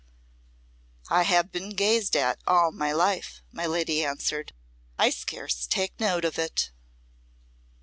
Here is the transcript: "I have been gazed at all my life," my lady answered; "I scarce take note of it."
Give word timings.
"I 1.11 1.21
have 1.21 1.51
been 1.51 1.75
gazed 1.75 2.15
at 2.15 2.39
all 2.47 2.71
my 2.71 2.91
life," 2.91 3.43
my 3.51 3.67
lady 3.67 4.03
answered; 4.03 4.51
"I 4.97 5.11
scarce 5.11 5.67
take 5.67 5.99
note 5.99 6.25
of 6.25 6.39
it." 6.39 6.71